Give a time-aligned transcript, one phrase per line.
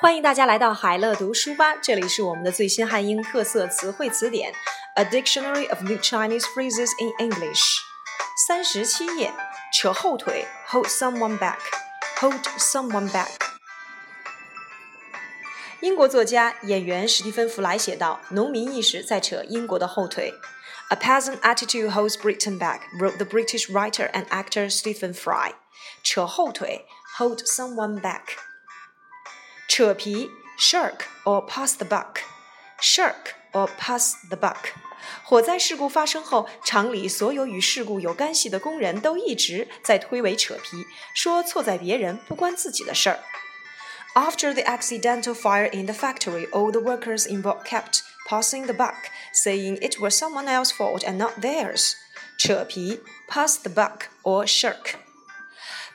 [0.00, 4.52] 欢迎大家来到海乐读书吧，这里是我们的最新汉英特色词汇词典，
[4.96, 7.78] A Dictionary of New Chinese Phrases in English。
[8.46, 9.32] 三十七页，
[9.72, 13.28] 扯后腿，hold someone back，hold someone back。
[15.80, 20.32] 英国作家、演员史蒂芬·弗莱写道：“农民意识在扯英国的后腿。”
[20.90, 25.52] A peasant attitude holds Britain back, wrote the British writer and actor Stephen Fry.
[26.02, 26.84] 扯后腿，
[27.16, 28.47] hold someone back。
[29.78, 34.72] 扯皮，shirk or pass the buck，shirk or pass the buck。
[35.22, 43.20] 火灾事故发生后，厂里所有与事故有干系的工人都一直在推诿扯皮，说错在别人，不关自己的事儿。
[44.14, 49.78] After the accidental fire in the factory, all the workers involved kept passing the buck, saying
[49.80, 51.94] it was someone else's fault and not theirs.
[52.38, 54.94] 扯皮 pass the buck or shirk.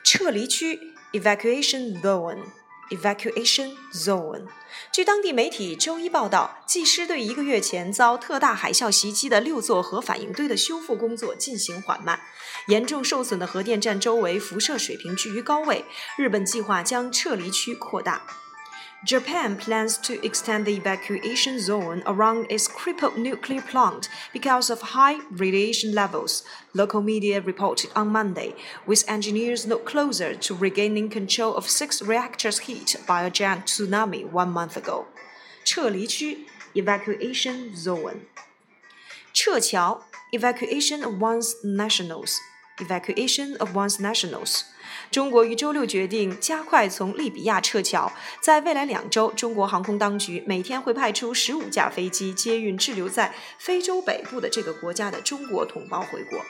[0.04, 0.78] 撤离区
[1.12, 2.44] evacuation zone
[2.89, 4.43] Evacuation zone。
[4.91, 12.19] 据当地媒体周一报道，技师对一个月前遭特大海啸袭击的六座核反应堆的修复工作进行缓慢。
[12.67, 15.85] 严重受损的核电站周围辐射水平居于高位，
[16.17, 18.21] 日本计划将撤离区扩大。
[19.04, 25.94] Japan plans to extend the evacuation zone around its crippled nuclear plant because of high radiation
[25.94, 28.54] levels, local media reported on Monday,
[28.86, 34.24] with engineers no closer to regaining control of six reactors hit by a giant tsunami
[34.30, 35.06] one month ago.
[35.64, 38.26] 撤离区 evacuation zone.
[39.32, 42.38] 撤侨 evacuation of one's nationals
[42.78, 44.62] evacuation of one's nationals。
[45.10, 56.40] 中国于周六决定加快从利比亚撤侨，在未来两周，中国航空当局每天会派出十五架飞机接运滞留在非洲北部的这个国家的中国同胞回国。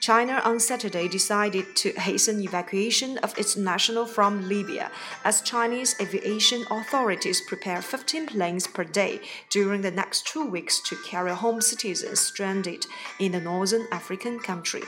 [0.00, 4.90] China on Saturday decided to hasten evacuation of its national from Libya
[5.22, 10.96] as Chinese aviation authorities prepare 15 planes per day during the next two weeks to
[11.08, 12.84] carry home citizens stranded
[13.20, 14.82] in the northern African country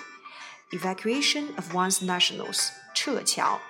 [0.70, 3.60] evacuation of one's nationals 撤侨，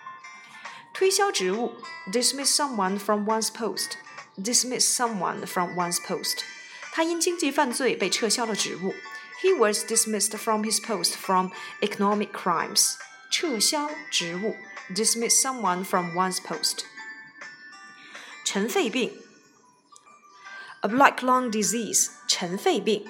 [0.93, 1.75] 推销职务
[2.13, 3.93] dismiss someone from one's post
[4.37, 6.39] dismiss someone from one's post，
[6.93, 8.95] 他因经济犯罪被撤销了职务。
[9.43, 12.95] He was dismissed from his post from economic crimes。
[13.31, 14.57] 撤销职务，
[14.95, 16.85] dismiss someone from one's post。
[18.45, 19.13] 尘肺病，
[20.81, 23.07] a black lung disease，尘肺病。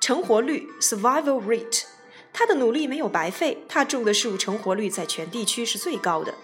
[0.00, 1.84] 成活率，survival rate。
[2.32, 6.34] 他的努力没有白费，他种的树成活率在全地区是最高的。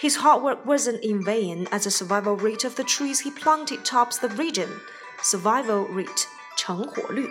[0.00, 3.84] His hard work wasn't in vain, as the survival rate of the trees he planted
[3.84, 4.68] tops the region.
[5.22, 6.24] Survival rate
[6.56, 7.28] 成活率。